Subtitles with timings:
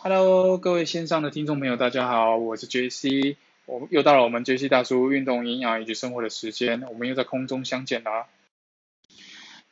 [0.00, 3.34] Hello，各位线上的听众朋友，大家好，我是 JC，
[3.66, 8.26] 我又到了我们 JC 大叔运动、营养以及生活的时间，我们又在空中相见啦。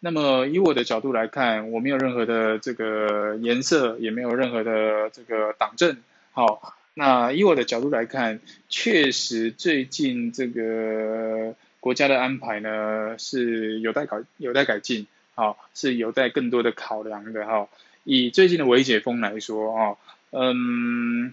[0.01, 5.97] 那么以我的角度来看，我没有任何的这个颜色，也没有任何的这个党政，
[6.33, 15.07] 好，那以我的角度来看，确实最近这个国家的安排呢是有待改有待改进，
[15.37, 17.69] 好，是有待更多的考量的哈。
[18.03, 19.97] 以最近的维解封来说啊，
[20.31, 21.33] 嗯，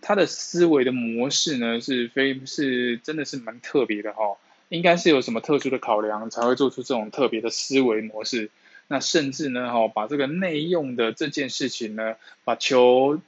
[0.00, 4.36] 他的思维的模式呢是非是真的是蛮特别的哈，
[4.68, 8.50] 应该是有什么特殊的考量才会做出这种特别的思维模式。
[8.86, 12.14] 那甚至呢哈，把这个内用的这件事情呢，
[12.44, 13.20] 把球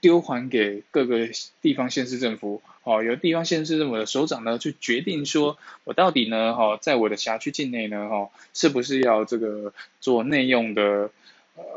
[0.00, 1.28] 丢还给各个
[1.62, 11.10] 地方县市政府，哦，由地方县市政府的首长呢去决定说，我到底呢哈，在我的辖区境内呢哈，是不是要这个做内用的。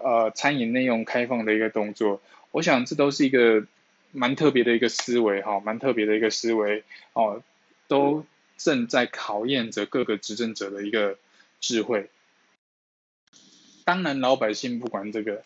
[0.01, 2.21] 呃，餐饮内用开放的一个动作，
[2.53, 3.65] 我想这都是一个
[4.11, 7.41] 蛮特别的一个思维哈，蛮特别的一个思维哦，
[7.87, 8.25] 都
[8.57, 11.17] 正在考验着各个执政者的一个
[11.59, 12.11] 智慧。
[13.83, 15.43] 当然，老百姓不管这个，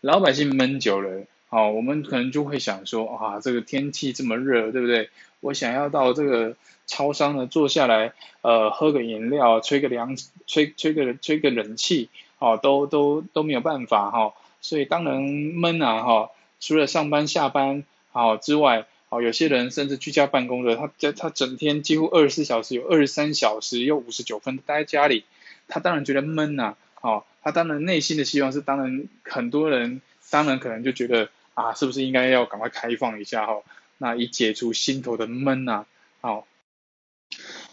[0.00, 5.10] 老百姓闷久了，哦，我们可能就会想说，啊，这个天气这么热，对不对？
[5.38, 6.56] 我想要到这个
[6.88, 8.12] 超商呢坐下来，
[8.42, 10.16] 呃，喝个饮料，吹个凉，
[10.48, 12.10] 吹吹个吹个冷气。
[12.40, 25.24] 哦，都都都没有办法哈，所以当然闷啊哈，除了上班下班好之外，哦，有些人甚至居家办公的，他在他整天几乎二十四小时有二十三小时又五十九分待在家里，
[25.66, 33.62] 他当然觉得闷呐，哦，他当然内心的希望是，当然很多人当然可能就觉得啊，是不是应该要赶快开放一下哈，
[33.96, 35.86] 那以解除心头的闷呐，
[36.20, 36.46] 好，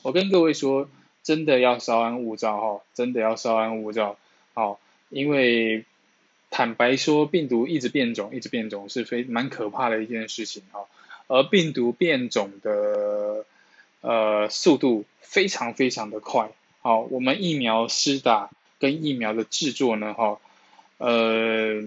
[0.03, 0.89] 我跟各位说，
[1.23, 4.17] 真的要稍安勿躁哈，真的要稍安勿躁。
[4.53, 5.85] 好，因为
[6.57, 10.85] 坦白说，病毒一直变种，一直变种是非蛮可怕的一件事情哈。
[11.27, 13.45] 而病毒变种的
[13.99, 16.49] 呃速度非常非常的快。
[16.79, 20.39] 好，我们疫苗施打跟疫苗的制作呢，哈，
[20.97, 21.83] 呃，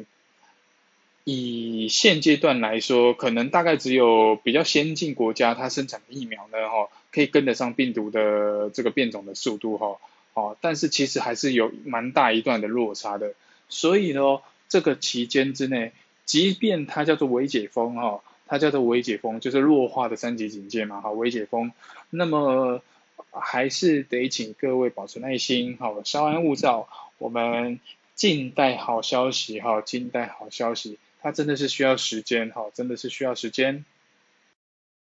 [1.24, 9.96] 以现阶段来说，可能大概只有比较先进国家它生产的疫苗呢，哈，可以跟得上病毒的这个变种的速度，哈。
[10.34, 13.32] 哦，但是其实还是有蛮大一段的落差的，
[13.70, 15.92] 所以呢，这个期间之内，
[16.24, 21.72] 即便它叫做微解封哈，它叫做微解封，就是弱化的三级警戒嘛，哈，微解封，
[22.10, 22.82] 那么
[23.30, 27.80] 还是得请各位保持耐心，好，稍安勿躁，我们
[28.14, 33.84] 静待好消息，哈，静待好消息，它真的是需要时间，哈，真的是需要时间。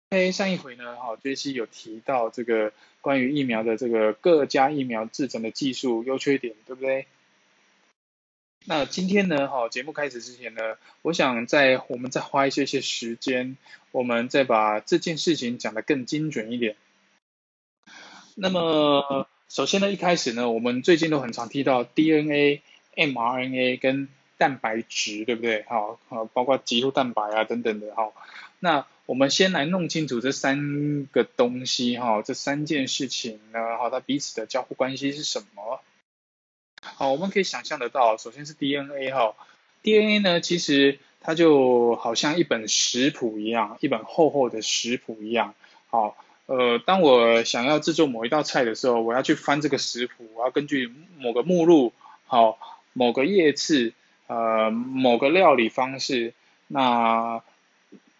[0.09, 7.07] 哎，上一回呢，哈，杰西有提到这个关于疫苗的这个各家疫苗制成的技术优缺点，对不对？
[8.67, 13.57] 那今天呢，哈，节目开始之前呢，我想在我们再花一些些时间，
[13.91, 16.75] 我们再把这件事情讲得更精准一点。
[18.35, 22.61] 那么，首先呢，一开始呢，我们最近都很常提到 DNA、
[22.95, 25.63] mRNA 跟蛋白质，对不对？
[25.67, 25.99] 好，
[26.33, 28.11] 包括肌肉蛋白啊等等的，哈，
[28.59, 28.85] 那。
[29.07, 35.79] 我们先来弄清楚这三个东西哈，这三件事情呢，哈，它彼此的交互关系是什么？
[36.95, 39.35] 好，我们可以想象得到，首先是 DNA 哈
[39.83, 45.55] ，DNA 呢，其实它就好像一本食谱一样，一本厚厚的食谱一样。
[45.89, 46.15] 好，
[46.45, 51.91] 呃，当我想要制作某一道菜的时候，我要去翻这个食谱，我要根据某个目录，
[52.25, 52.57] 好，
[52.93, 53.93] 某个页次，
[54.27, 56.33] 呃，某个料理方式，
[56.67, 57.41] 那。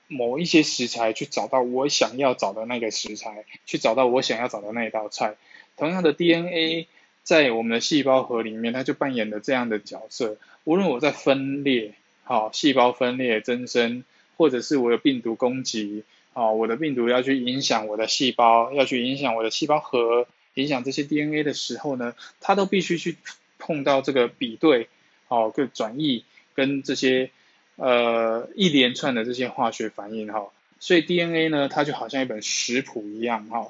[0.07, 5.33] 某一些食材去找到我想要找的那个食材，去找到我想要找的那一道菜。
[5.77, 6.87] 同样的 DNA
[7.25, 10.37] 在我们的细胞核里面，它就扮演了这样的角色。
[10.63, 14.05] 无论我在分裂，好，细胞分裂增生，
[14.37, 23.17] 或者是我有病毒攻击，好，我的病毒要去影响我的细胞，要去影响我的细胞核，影响这些 DNA 的时候呢，它都必须去
[23.59, 24.87] 碰到这个比对，
[25.27, 27.29] 好，个转译跟这些。
[27.77, 30.47] 呃，一连串的这些化学反应哈，
[30.79, 33.67] 所以 DNA 呢，它就好像一本食谱一样哈。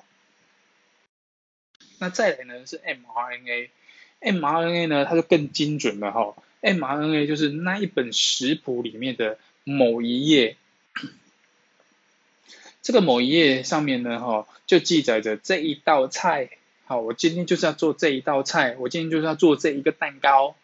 [2.06, 2.80] 那再来呢是
[4.22, 10.56] mRNA，mRNA 呢它就更精准了哈，mRNA 就是那一本食谱里面的某一页，
[12.84, 16.50] 这个某一页上面呢哈，就记载着这一道菜，
[16.86, 20.56] 好，我今天就是要做这一道菜，我今天就是要做这一个蛋糕，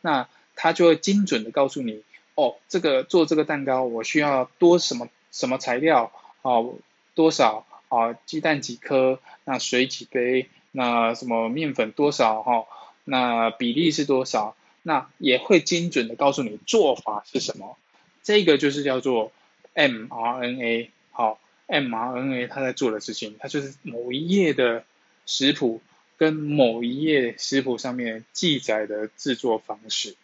[0.00, 2.02] 那它就会精准的告诉你。
[2.34, 6.10] 哦，这个做这个蛋糕我需要多什么什么材料？
[6.42, 6.74] 哦，
[7.14, 7.64] 多少？
[7.88, 9.20] 啊，鸡蛋几颗？
[9.44, 10.48] 那水几杯？
[10.70, 12.42] 那什么面粉多少？
[12.42, 12.66] 哈，
[13.04, 14.56] 那比例是多少？
[14.82, 17.76] 那也会精准的告诉你做法是什么。
[18.22, 19.32] 这个就是叫做
[19.74, 24.84] mRNA，好，mRNA 它在做的事情，它就是某一页的
[25.26, 25.82] 食谱
[26.16, 30.16] 跟某一页食谱上面记载的制作方式。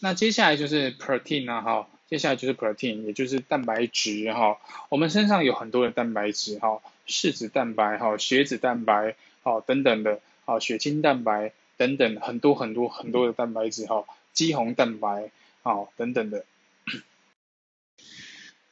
[0.00, 4.60] 那接下来就是 protein 啊，哈，接下来就是 protein，也就是蛋白质哈。
[4.88, 15.32] 我们身上有很多的蛋白质哈，视子蛋白哈，血脂蛋白好等等的，好血清蛋白等等很多很多很多的蛋白质哈，肌红蛋白
[15.64, 16.44] 好等等的。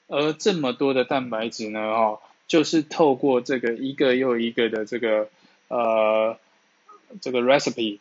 [0.06, 5.28] 而这么多的蛋白质呢，哈，就是透过这个一个又一个的这个
[5.66, 6.38] 呃
[7.20, 7.98] 这个 recipe，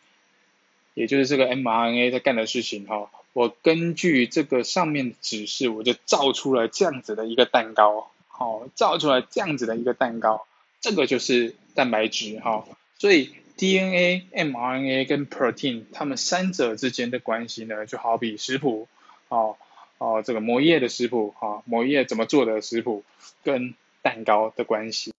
[0.94, 3.10] 也就是这个 mRNA 在干的事情哈。
[3.34, 10.46] 我根据这个上面指示，我就造出了这样子的一个蛋糕，好，造出来这样子的一个蛋糕，
[10.82, 12.66] 这个就是蛋白质哈。
[12.98, 18.86] 所以 DNA、mRNA 跟 protein 它们三者之间的关系呢，就好比食谱，
[19.28, 19.56] 哦
[19.96, 23.02] 哦，这个磨叶的食谱，哈，磨叶怎么做的食谱
[23.42, 25.14] 跟蛋糕的关系。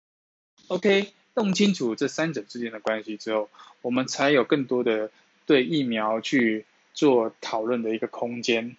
[0.68, 3.50] OK，弄清楚这三者之间的关系之后，
[3.82, 5.10] 我们才有更多的
[5.48, 6.66] 对疫苗去。
[6.94, 8.78] 做讨论的一个空间。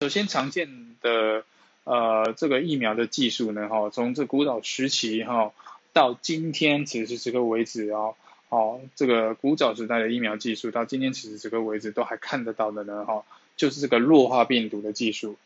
[0.00, 1.44] 首先，常见的
[1.84, 5.52] 呃这个疫苗的技术呢，哈，从这古早时期哈
[5.92, 8.16] 到今天此时此刻为止哦，
[8.48, 13.24] 哦，这个古早时代的疫苗技术到今天此时此刻为止都还看得到的呢，哈，
[13.56, 15.36] 就是这个弱化病毒的技术。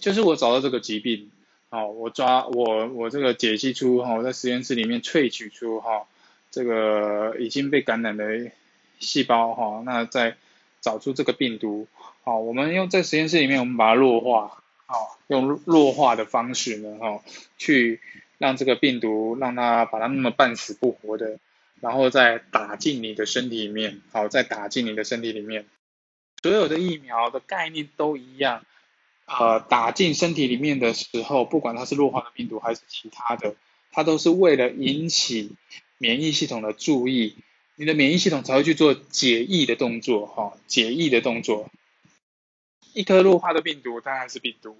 [0.00, 1.30] 就是我找到这个疾病，
[1.70, 6.06] 好，我抓我我这个解析出哈，我在实验室里面萃取出哈
[6.50, 8.50] 这个已经被感染的
[8.98, 10.36] 细胞哈，那在
[10.82, 11.86] 找出这个病毒，
[12.24, 17.22] 好，我们用在实验室里面，我们把它弱化，好，用弱化的方式呢，哈，
[17.56, 18.00] 去
[18.36, 21.38] 让这个病毒让它把它那么半死不活的，
[21.80, 25.66] 然后再打进你的身体里面，好，再打进你的身体里面。
[26.42, 28.64] 所有的疫苗的概念都一样，
[29.26, 33.54] 呃，打进身体里面的时候，不管它是弱化的病毒还是其他的，
[33.92, 35.52] 它都是为了引起
[35.98, 37.36] 免疫系统的注意。
[37.76, 41.70] 你的免疫系统才会去做解疫的动作，哈，解疫的动作。
[42.94, 44.76] 一颗弱化的病毒当然是病毒，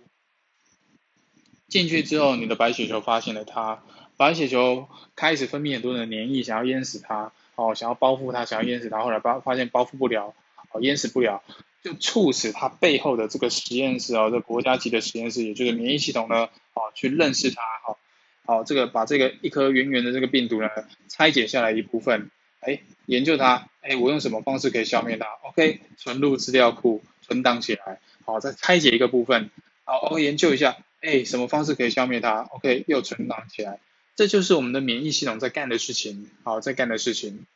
[1.69, 3.83] 进去之后，你的白血球发现了它，
[4.19, 4.87] 白血球
[5.17, 10.35] 开始分泌很多的粘液，想要淹死它，哦，想要包覆它，想要淹死它，后来包发现包覆不了，
[10.73, 11.43] 哦，淹死不了，
[11.83, 17.97] 就促使它背后的这个实验室哦，这国家级的实验室，也就是免疫系统呢，哦，去认识它，哈，
[18.45, 20.69] 好，这个把这个一颗圆圆的这个病毒呢，
[21.09, 22.31] 拆解下来一部分。
[22.63, 27.99] 哎，研究它，哎，我用什么方式可以消灭它？OK，存入资料库，存档起来。
[28.25, 29.51] 好，再拆解一个部分，
[29.85, 33.81] 好，我研究一下，哎，什么方式可以消灭它？OK，又存档起来。
[34.15, 36.31] 这就是我们的免疫系统在干的事情。
[36.45, 37.47] 好，在干的事情。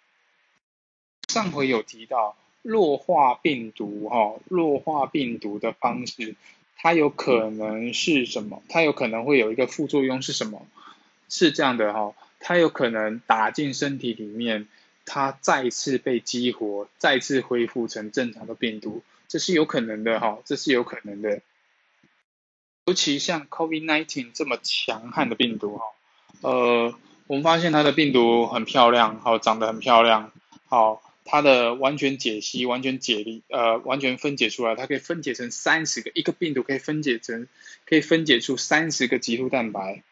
[1.29, 6.35] 上回有提到弱化病毒，哈，弱化病毒的方式，
[6.76, 8.61] 它有可能是什么？
[8.69, 10.67] 它有可能会有一个副作用是什么？
[11.29, 14.67] 是这样的，哈，它有可能打进身体里面。
[15.06, 21.41] 它再次被激活，再次恢复成正常的病毒，这是有可能的哈，这是有可能的。
[22.85, 25.85] 尤其像 COVID-19 这么强悍的病毒哈，
[26.43, 26.94] 呃，
[27.26, 30.32] 我们发现它的病毒很漂亮，好，长得很漂亮，
[30.67, 37.49] 好，它的完全解析、完全解离，呃，完全分解出来，它可以分解成三十个，一个病毒可以分解成，
[37.87, 40.03] 可以分解出三十个棘突蛋白。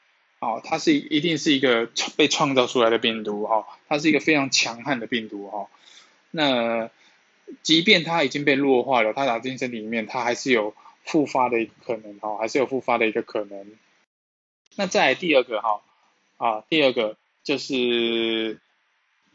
[0.45, 5.69] 哦，它是一定是一个被创造出来的病毒哈，它是一个非常强悍的病毒哈。
[6.31, 6.91] 那
[7.63, 13.73] 即便它已经被弱化了，它打进身体里面，它还是有复发的一个可能哈，还是有复发的一个可能。
[14.77, 15.81] 那再来第二个哈，
[16.37, 18.61] 啊，第二个就是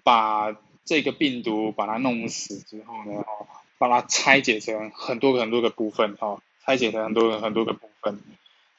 [0.04, 3.48] 把这个病毒把它弄死之后呢，哈，
[3.80, 8.20] 把它拆解成很多很多个部分哈，拆解成很多很多个部分，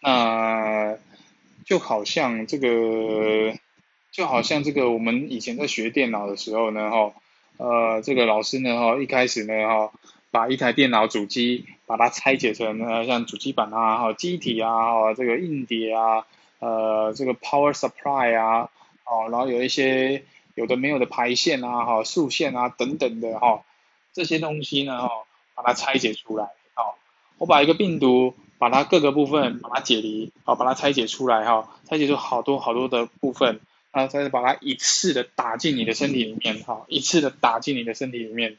[0.00, 0.96] 那。
[1.64, 3.54] 就好像这个，
[4.10, 7.12] 就好像这个，我们以前在学电脑的时候呢，哈，
[7.58, 9.92] 呃，这个老师呢，哈，一开始呢，哈，
[10.30, 16.26] 把一台电脑主机把它拆解成呃，像主机板啊，哈，机体啊，哈，这个硬碟啊，
[16.58, 18.70] 呃，这个 power supply 啊，
[19.04, 20.24] 哦，然后有一些
[20.54, 23.62] 有的没有的排线啊，哈，数线啊等等的，哈，
[24.12, 25.10] 这些东西呢，哈，
[25.54, 26.98] 把它拆解出来，好，
[27.38, 28.34] 我把一个病毒。
[28.60, 33.58] 把它各个部分把它解离，好，把它拆解出来哈，拆解出好多好多的部分，
[33.90, 38.58] 然后，再把它一次的打进你的身体里面，哈，一次的打进你的身体里面。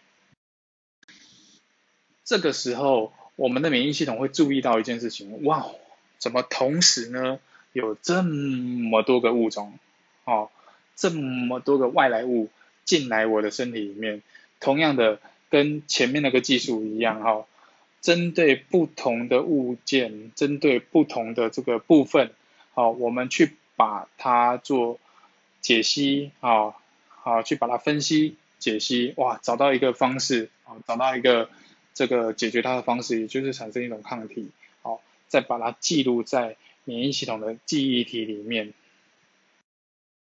[2.26, 5.68] 这个时候，我们的免疫系统会注意到一件事情，哇，
[6.18, 7.40] 怎么同时呢
[7.72, 9.78] 有这么多个物种，
[10.24, 10.50] 哦，
[10.96, 12.50] 这么多个外来物
[12.86, 14.24] 进来我的身体里面，
[14.60, 15.20] 同样的
[15.52, 17.46] 跟前面那个技术一样，哈。
[18.02, 22.34] 针对不同的物件，针对不同的这个部分，
[22.74, 25.00] 好，我们去把它做
[25.62, 31.52] 解析，好，好，去把它分析解析，哇，找到一个方式，啊，找到一个
[31.94, 34.50] 这个解决它的方式，也就是产生一种抗体，
[34.82, 38.74] 好，再把它记录在免疫系统的记忆体里面。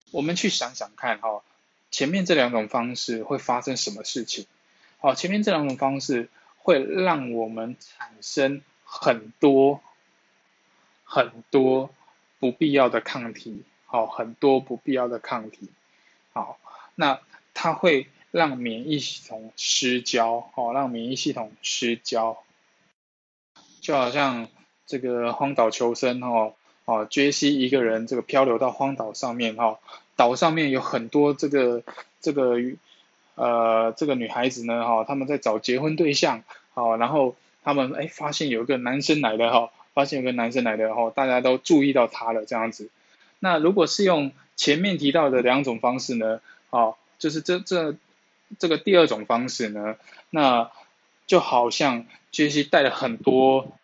[0.10, 1.44] 我们去想想看，哈，
[1.92, 4.48] 前面这两种方式会发生什么事情？
[4.98, 6.30] 好，前面这两种方式。
[6.68, 9.80] 会让我们产生很多
[11.06, 11.90] 很多
[12.40, 15.70] 不必要的抗体，好，很多不必要的抗体，
[16.34, 16.60] 好，
[16.94, 17.22] 那
[17.54, 22.44] 它会让免疫系统失焦，好，让免疫系统失焦，
[23.80, 24.50] 就好像
[24.86, 29.80] 这个荒岛求生，哈，哦，杰西一个人这个漂流到荒岛上面，哈，
[30.18, 31.82] 岛上面有很多这个
[32.20, 32.58] 这个。
[33.38, 42.90] 呃，这个女孩子呢，哈，他们在找结婚对象，好，然后他们哎发现有一个男生来的哈，发现有个男生来的哈，大家都注意到他了这样子。
[43.40, 46.42] 那如果是用前面提到的两种方式呢，
[46.72, 47.96] 哦，就是这这
[48.58, 49.98] 这个第二种方式呢，
[50.32, 50.72] 那
[51.28, 53.78] 就好像杰西带了很多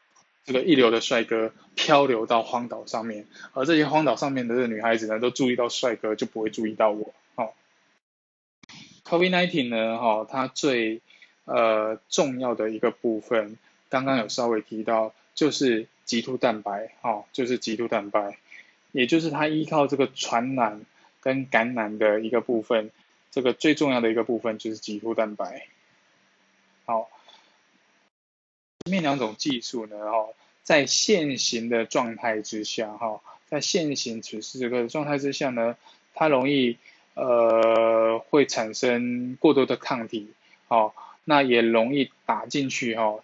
[0.46, 7.14] 这个一流的帅哥漂流到荒岛上面，而这些荒岛上面的这个女孩子呢，都注意到帅哥，就不会注意到我。
[9.14, 11.00] COVID-19 呢，哈，它最
[11.46, 18.40] 呃重要的一个部分，刚刚有稍微提到，就是棘突蛋白，哈，就是棘突蛋白，
[18.92, 20.82] 也就是它依靠这个传染
[21.22, 22.90] 跟感染的一个部分，
[23.30, 25.68] 这个最重要的一个部分就是棘突蛋白。
[26.86, 27.08] 好，
[28.84, 30.30] 前面两种技术呢，哈，
[30.64, 35.78] 在现行的状态之下，哈，在现行此时这个状态之下呢，
[36.16, 36.80] 它容易。
[37.16, 40.34] 呃，会产生过多的抗体，
[40.68, 43.20] 好，那也容易打进去哈，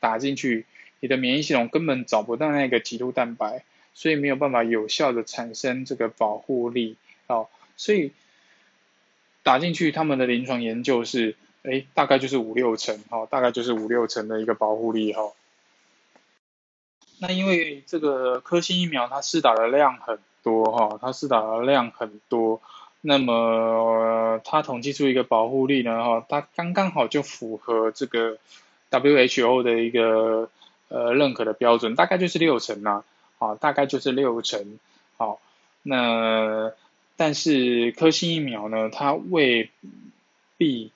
[0.00, 0.66] 打进去，
[0.98, 3.64] 你的免疫系统根本找不到那个棘突蛋白，
[3.94, 6.96] 所以没有办法有效的产生这个保护力，
[7.28, 8.10] 哦，所以
[9.44, 15.32] 打进去他们的临床研究是，哎，大概就是五六成，哈，大概就是五六成的一个保护力，哈。
[17.20, 22.60] 那因为这个科兴疫苗它施打的量很多，哈，它施打的量很多。
[23.02, 28.38] 那么它统计出一个保护力呢，哈，它刚刚好就符合这个
[28.90, 30.48] WHO 的一个
[30.88, 33.02] 呃认可的标准，大概就是六成呐，
[33.38, 34.78] 啊，大概就是六成，
[35.16, 35.40] 好，
[35.82, 36.72] 那
[37.16, 39.68] 但是科兴疫苗呢，它未
[40.56, 40.92] 必，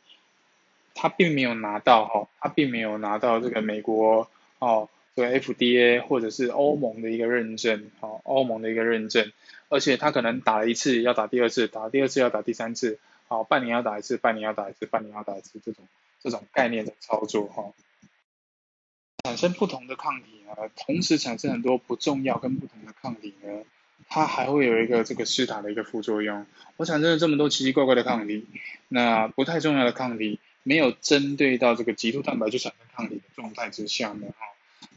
[0.95, 4.29] 它并没有拿到哈，它并没有拿到这个美国
[4.61, 4.89] 哦。
[5.17, 9.33] 对 FDA 或者是欧盟的一个认证，好，欧盟的一个认证，
[9.69, 15.87] 而且他可能打了一次要打第二次，打第二次要打第三次，好，半年要打一次，半年要打一次，半年要打一次，这种
[16.23, 17.73] 这种概念的操作哈，
[19.25, 23.65] 产生不同的抗体呢，同时产生很多不重要跟不同的抗体呢，
[24.09, 26.47] 它还会有一个这个施打的一个副作用，
[26.77, 28.47] 我产生了这么多奇奇怪怪的抗体，
[28.89, 34.47] 那不太重要的抗体没有针对到这个棘突蛋白就产生抗体的状态之下呢，哈。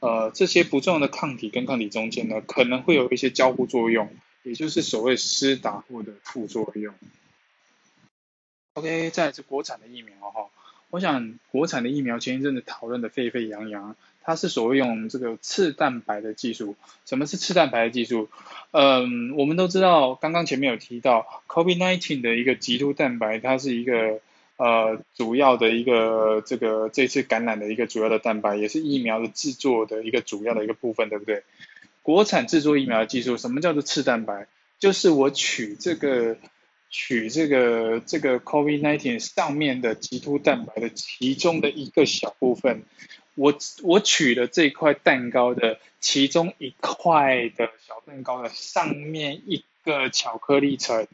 [0.02, 4.10] 呃，这些不重要的抗体跟抗体中间呢，可能会有一些交互作用，
[4.44, 6.94] 也就是所谓施打后的副作用。
[8.74, 10.50] OK，再是国产的疫苗哈，
[10.90, 16.76] 我想国产的疫苗前一阵子讨论的沸沸扬扬，它是所谓用这个次蛋白的技术。
[17.06, 18.30] 什么是次蛋白的技术？
[18.72, 24.22] 嗯，我们都知道，刚刚前面有提到，COVID-19 的一个棘突蛋白，它是一个。
[24.62, 31.44] 呃，主要的一个这个这次感染的一个主要的蛋白，也是疫苗的制作的一个主要的一个部分，对不对？
[32.10, 34.48] 国产制作疫苗的技术，什么叫做次蛋白？
[34.80, 36.38] 就是我取这个
[36.90, 42.82] 取这个这个 COVID-19 上面的棘突蛋白的其中的一个小部分，
[43.36, 51.06] 我我取了这块蛋糕的其中一块的小蛋糕的上面一个巧克力层，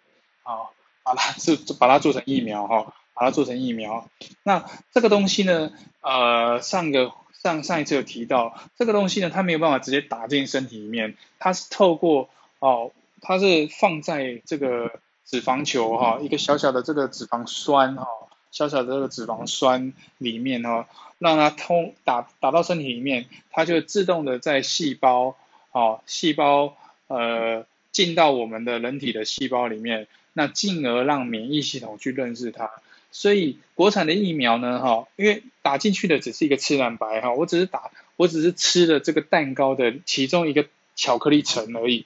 [0.43, 0.71] 啊，
[1.03, 2.93] 把它做把它做成疫苗哈。
[3.17, 4.09] 把它做成疫苗，
[4.43, 5.71] 那这个东西呢？
[6.01, 7.13] 呃，上个
[7.45, 18.07] 上上一次有提到，这个东西呢，它没有办法直接打进身体里面，它是透过哦，它是放在这个脂肪球哈，一个小小的这个脂肪酸哈，
[18.49, 25.35] 小小的这个脂肪酸里面哈，让它通打打到身体里面，它就自动的在细胞
[25.71, 26.75] 哦，细胞
[27.05, 32.71] 呃进到我们的人体的细胞里面，那进而让免疫系统去认识它。
[33.17, 40.67] 所以国产的疫苗呢，哈，因为打进去的只是一个次蛋白，哈，我只是打，我只是吃了这个蛋糕的其中一个
[40.98, 42.05] 巧克力层而已。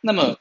[0.00, 0.40] 那么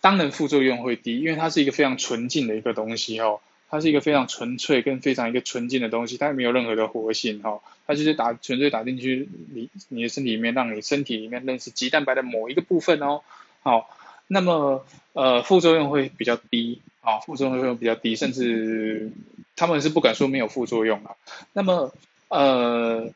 [0.00, 13.20] 当然副作用会低，因为它是一个非常纯净的一个东西，哦，它是一个非常纯粹跟非常一个纯净的东西，它没有任何的活性哈，它就是打纯粹打进去你你的身体里面，让你身体里面认识鸡蛋白的某一个部分哦，
[13.60, 13.94] 好，
[14.26, 19.12] 那么呃副作用会比较低啊，副作用比较低，甚至
[19.56, 21.16] 他们是不敢说没有副作用啊，
[21.52, 21.92] 那么
[22.28, 23.10] 呃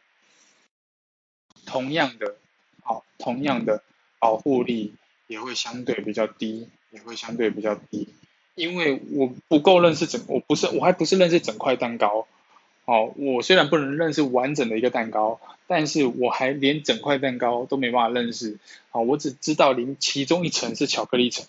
[1.67, 2.37] 同样的，
[2.83, 3.83] 好，同样的
[4.19, 4.95] 保护力
[5.27, 8.09] 也会相对比较低，也会相对比较低。
[8.55, 12.29] 因为我不够认识整，我不是，我还不是认识整块蛋糕，
[12.85, 18.59] 哦，我虽然不能认识完整的一个蛋糕，但是我还连整块蛋糕都没办法认识，
[18.91, 21.47] 好，我只知道里其中一层是巧克力层，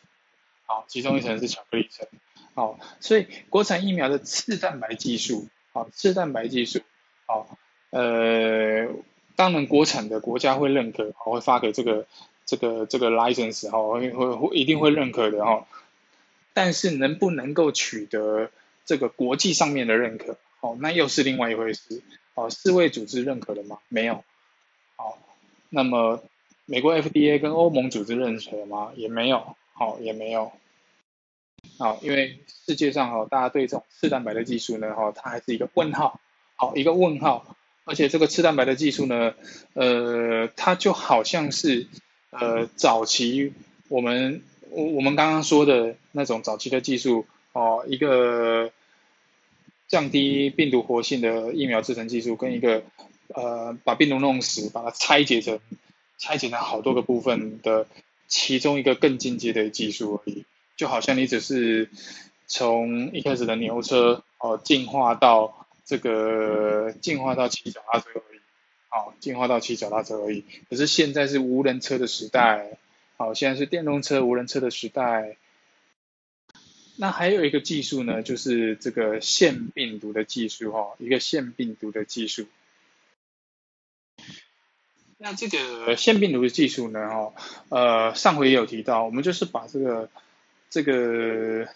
[0.66, 2.08] 好，其中一层是巧克力层，
[2.56, 6.80] 好，所以国产疫苗的次蛋白技术，好，次蛋白技术，
[7.28, 7.58] 好，
[7.92, 8.88] 呃，
[9.36, 12.08] 当然国产的国家会认可，好，会发给这个
[12.46, 15.68] 这个这个 license，哈，会会会一定会认可的，哈。
[16.54, 18.50] 但是能不能够取得
[18.86, 22.02] 这个国际上面的认可，哦，那又是另外一回事。
[22.36, 23.80] 哦，世卫组织认可的吗？
[23.90, 24.24] 没有。
[24.96, 25.18] 好，
[25.70, 26.24] 那么
[26.66, 28.92] 美国 FDA 跟欧盟组织认可了吗？
[28.96, 29.58] 也没有。
[29.74, 30.54] 好，也没有。
[31.78, 36.20] 好，因为世界上哈，大家对这种次蛋白的技术呢，哈，它还是一个问号。
[36.56, 37.56] 好，一个问号。
[37.84, 39.34] 而且这个次蛋白的技术呢，
[39.74, 41.88] 呃，它就好像是
[42.32, 43.54] 呃早期
[43.88, 44.42] 我们。
[44.72, 48.72] 我我们刚刚说的那种早期的技术哦，一个
[49.88, 52.84] 降低病毒活性的疫苗制成技术，跟一个
[53.30, 55.62] 呃把病毒弄死，把它拆解成
[56.18, 57.88] 拆解成好多个部分的
[58.28, 60.44] 其中一个更进阶的技术而已，
[60.76, 61.90] 就好像你只是
[62.48, 68.40] 从一开始的牛车哦进化到这个进化到骑脚踏车而已，
[68.92, 72.78] 哦进化到骑脚踏车而已，可是现在是无人车的时代。
[73.18, 75.38] 好，现在是电动车、无人车的时代。
[76.98, 82.46] 那还有一个技术呢，就是这个腺病毒的技术哈，一个腺病毒的技术。
[85.18, 87.34] 那这个腺病毒的技术呢，哈，
[87.70, 90.10] 呃，上回也有提到，我们就是把这个
[90.76, 91.70] 这个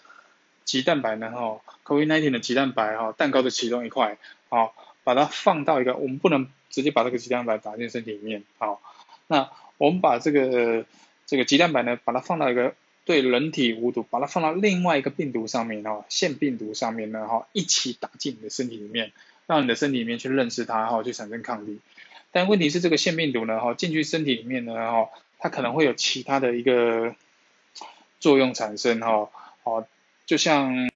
[0.66, 4.18] 鸡蛋白呢，哈，COVID-19 的鸡蛋白哈，蛋糕的其中一块，
[4.50, 8.82] 好，把它放到一个，我们不能直接把这个鸡蛋白打进身体里面，好，
[9.26, 10.84] 那我们把这个。
[11.26, 19.12] 这个鸡蛋白呢，把它放到一个对人体无毒，把它放到另外一个病毒上面哈，腺病毒上面呢哈，一起打进你的身体里面，
[19.46, 21.78] 让你的身体里面去认识它哈，去产生抗力。
[22.32, 25.08] 但问题是这个腺病毒呢哈，进去身体里面呢哈，
[25.38, 27.14] 它可能会有其他的一个
[28.20, 29.28] 作用产生哈，
[29.64, 29.86] 哦，
[30.26, 30.88] 就像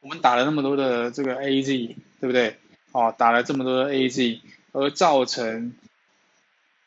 [0.00, 2.56] 我们打了那么多的这个 A Z，对不对？
[2.92, 5.74] 哦，打了这么多的 A Z，而造成。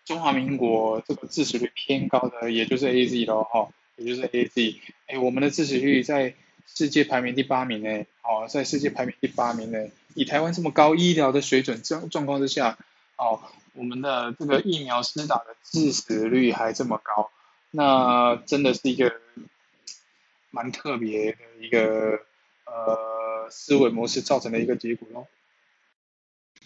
[0.04, 4.82] 中华民国这个致死率偏高的，也就是 A Z 咯，哈，也就是 A Z。
[5.06, 6.34] 哎，我们的致死率在
[6.66, 9.78] 世界排名第八名呢，哦，在世界排名第八名呢。
[10.16, 12.80] 以台湾这么高医疗的水准状状况之下，
[13.16, 13.40] 哦，
[13.74, 17.30] 我们的这个疫苗施打的致死率还这么高，
[17.72, 19.14] 那真的是一个
[20.52, 22.20] 蛮特别的一个
[22.66, 25.28] 呃思维模式造成的一个结果咯。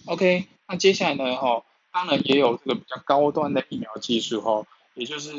[0.05, 1.63] OK，那接下来呢，哈。
[1.91, 5.31] 当然也有这个比较高端的疫苗技术哈，也就是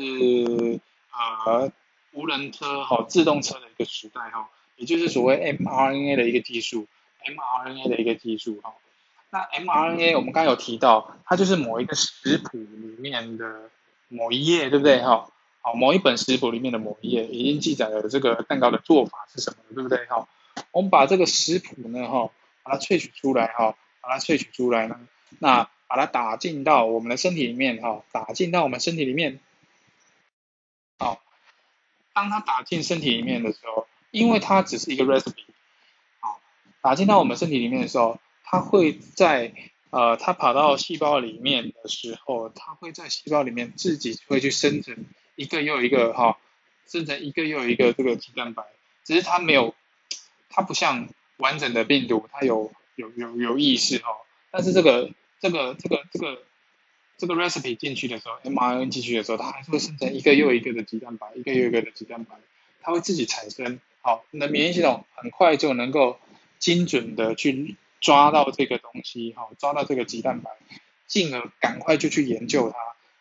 [1.11, 1.71] 呃
[2.13, 6.87] 无人车哈自动车的一个时代哈，也就是所谓 mRNA 的一个技术
[7.23, 8.73] ，mRNA 的一个技术哈。
[9.29, 13.69] 那 mRNA 我们刚刚有提到，它就是某一个食谱里面的
[14.07, 15.29] 某一页，对不对哈？
[15.73, 20.27] 某一本食谱里面的某一页已经记载了这个蛋糕的做法是什么，对不对哈？
[20.71, 22.31] 我们把这个食谱呢哈，
[22.63, 24.99] 把它萃取出来哈，把它萃取出来呢，
[25.39, 25.69] 那。
[25.89, 29.39] 把它打进到我们的身体里面，哈，打进到我们身体里面，
[30.99, 31.21] 好，
[32.11, 35.45] 当它打进身体里面的时候，因为它只是一个 recipe，
[36.19, 36.41] 好，
[36.81, 39.53] 打进到我们身体里面的时候，它会在
[39.89, 45.05] 呃，它跑到细胞里面的时候，它会在细胞里面自己会去生成
[45.37, 46.37] 一个又一个哈，
[46.85, 48.63] 生成一个又一个这个肌蛋白，
[49.05, 49.73] 只是它没有，
[50.49, 54.09] 它不像完整的病毒，它有有有有意识哈，
[54.51, 55.09] 但是这个。
[55.39, 56.41] 这个这个这个
[57.15, 62.37] 这个 recipe 进去的时候，mRNA 进去的时候，它还是会生成一个又一个的鸡蛋白，一个又一个的鸡蛋白，
[62.81, 63.79] 它会自己产生。
[64.01, 66.19] 好，你的免疫系统很快就能够
[66.57, 70.49] 精准的去抓到这个东西，好，抓到这个鸡蛋白，
[71.05, 72.79] 进而赶快就去研究它，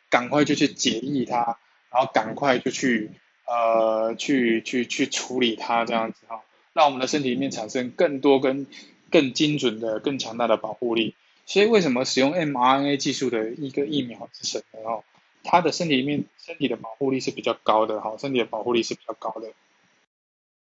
[0.09, 1.59] 赶快就去解译它，
[1.96, 3.11] 然后赶快就去
[3.46, 6.42] 呃去去去处理它，这样子哈，
[6.74, 8.66] 让我们的身体里面产生更多跟
[9.11, 11.14] 更精准的、更强大的保护力。
[11.46, 14.80] 所以为什么使用 mRNA 技术的一个疫苗之神呢？
[14.85, 15.04] 哦，
[15.42, 19.48] 它的身体里面身体的保护力是比较高的，哈，身体的保护力是比较高的。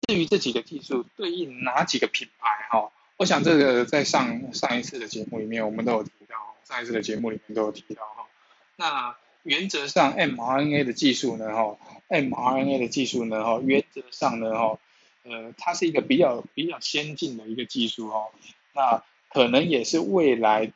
[0.08, 8.26] 至于这几个技术对应哪几个品牌哈，我想这个在上上一次的节目里面我们都有提到，上一次的节目里面都有提到哈。
[8.74, 11.76] 那原则上 mRNA 的技术呢哈
[12.08, 14.78] ，mRNA 的技术呢哈，原则上呢哈，
[15.24, 18.26] 呃，它是一个比较比较先进的一个技术哈。
[18.74, 20.72] 那可能也是未来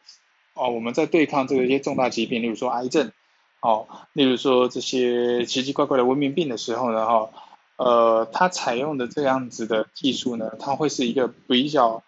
[0.54, 3.12] 哦，我们在对抗这个一些重大疾病，例如说癌症，
[3.60, 7.30] 哦，例如说这些奇奇怪怪的文明病的时候呢哈。
[7.76, 12.04] 呃，它采用的这样子的技术呢，它会是一个比较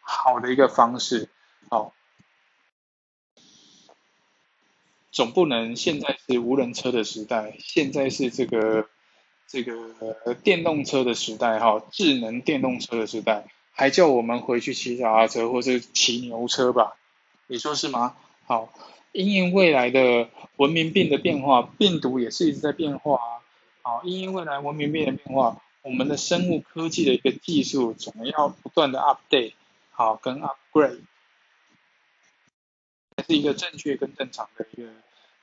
[0.00, 1.28] 好的一个方式，
[1.68, 1.92] 哦，
[5.14, 8.88] 总不能现在是无人车的时代，现在是这个
[9.46, 16.96] 这个电动车的时代，哈，智能电动车的时代，还叫我们回去骑脚踏车或是骑牛车吧？
[17.46, 18.16] 你说是吗？
[18.46, 18.74] 好，
[19.12, 23.38] 因应未来的文明病的变化，病毒也是一直在变化啊。
[23.82, 29.52] 好，因应未来文明病的变化，我们的生物科技的一个技术总要不断的 update，
[29.92, 31.02] 好，跟 upgrade，
[33.26, 34.88] 是一个正确跟正常的一个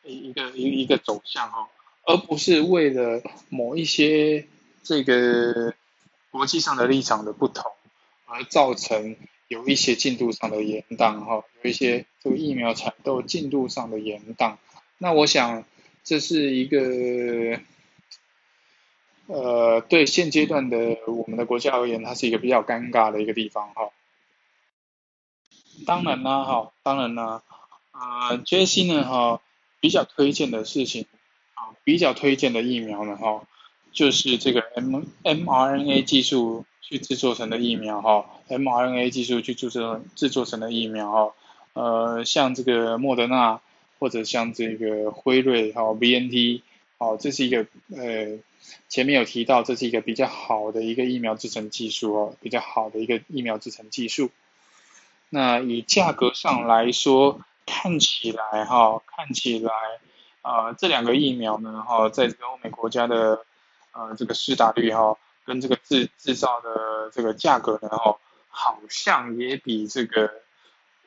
[0.04, 1.70] 一一个一一个走向哈，
[2.06, 4.48] 而不是为了某一些
[4.84, 5.74] 这个
[6.30, 7.72] 国际上的立场的不同，
[8.26, 9.16] 而造成
[9.48, 14.58] 有一些进度上的延宕哈，有一些这个疫苗产都进度上的延宕，
[14.98, 15.64] 那我想
[16.04, 17.60] 这是一个。
[19.28, 23.90] 呃，对现阶段的我们的国家而言，它是一个比较尴尬的一个地方哈。
[25.86, 27.42] 当然呢，哈，当然呢，
[27.92, 28.84] 啊，J.C.
[28.86, 29.42] 呢，哈，
[29.80, 31.06] 比较推荐的事情，
[31.54, 33.48] 啊，比较推荐的疫苗呢，哈，
[33.92, 41.34] 就是这个 m mRNA 技术去制作成的疫苗哈，mRNA 技术去制作制作成的疫苗哈，
[41.74, 43.62] 呃，像这个莫德纳
[44.00, 46.62] 或者像这个辉瑞哈，BNT。
[46.98, 47.66] 哦，这是一个
[47.98, 48.38] 呃，
[48.88, 54.30] 前面有提到，这是一个比较好的一个疫苗制成技术哦，比较好的一个疫苗制成技术。
[55.30, 59.74] 那以价格上来说，看起来哈，看起来
[60.42, 63.46] 啊，这两个疫苗呢哈，在这个欧美国家的
[63.92, 68.18] 呃这个施打率哈，跟这个制制造的这个价格呢哈，
[68.50, 70.32] 好像也比这个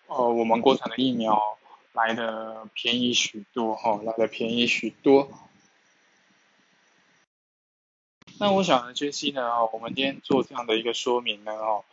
[0.07, 1.59] 呃我们国产的疫苗
[1.93, 5.29] 来的便宜许多哈，来的便宜许多。
[8.41, 9.31] 那我想呢，J.C.
[9.31, 11.85] 呢，哈，我们今天做这样的一个说明呢，哈，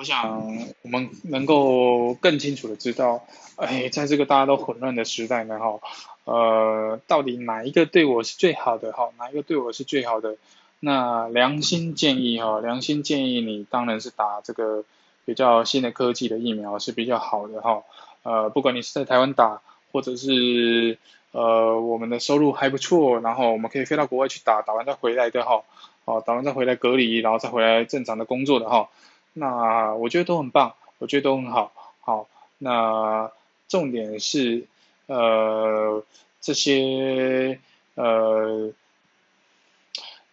[0.00, 0.46] 我想
[0.80, 3.22] 我们能够更清楚的知道，
[3.56, 5.78] 哎，在这个大家都混乱的时代呢，哈，
[6.24, 10.38] 呃，到底哪一个对我是最好的，哈，哪一个对我是最好的？
[10.78, 14.84] 那良心建议，哈，良心建议你当然是打这个
[15.26, 17.82] 比较新的科技的疫苗是比较好的，哈，
[18.22, 19.60] 呃，不管你是在台湾打，
[19.92, 20.96] 或者是
[21.32, 25.62] 呃我们的收入还不错，然后我们可以飞到国外去打，打完再回来的，哈。
[26.06, 28.88] 哦，打完再回来隔离，然后再回来正常的工作的哈，
[29.32, 31.72] 那我觉得都很棒，我觉得都很好。
[32.00, 33.30] 好，那
[33.68, 34.66] 重点是
[35.06, 36.04] 呃
[36.40, 37.60] 这些
[37.94, 38.72] 呃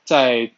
[0.03, 0.51] 在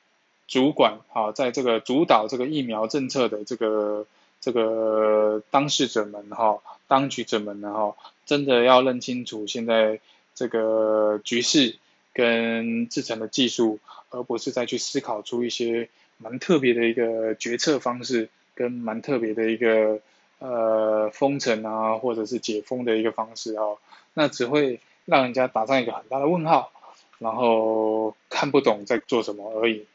[0.48, 4.06] 主管好，在这个主导这个疫苗政策的这个
[4.42, 10.00] 这个当事者们哈，当局者们呢哈，真的要认清楚现在
[10.34, 11.78] 这个局势。
[12.12, 15.88] 跟制成的技术，而不是再去思考出一些
[16.20, 20.00] 蛮特别的一个决策方式，跟蛮特别的一个
[20.38, 23.80] 呃封城啊，或者是解封的一个方式哦，
[24.14, 26.72] 那只会让人家打上一个很大的问号，
[27.18, 29.88] 然后看不懂在做什么而已。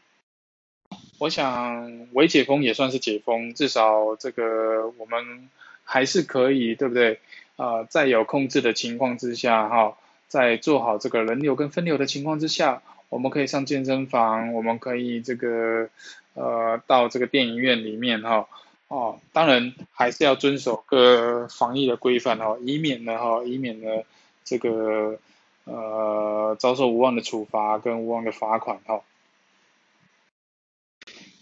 [1.18, 5.48] 我想，微解封也算是解封，至少这个我们
[5.84, 7.20] 还是可以，对不对？
[7.56, 9.96] 啊，在有控制的情况之下，哈。
[10.26, 15.88] 在做好这个人流跟分流的情况之下，我们可以上健身房，我们可以这个
[16.34, 18.48] 呃到这个电影院里面哈
[18.88, 24.02] 哦，当然还是要遵守各防疫的规范哈，以免呢哈，以免呢
[24.44, 25.18] 这个
[25.64, 29.02] 呃遭受无望的处罚跟无望的罚款哈。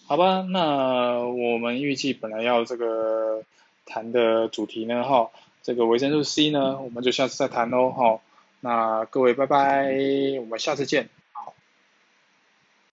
[0.07, 3.44] 好吧，那我们预计本来要这个
[3.87, 5.31] 谈的主题呢哈，
[5.62, 8.20] 这个维生素 C 呢，我们就下次再谈喽哈。
[8.61, 9.90] 那各位，拜拜，
[10.38, 11.09] 我们下次见。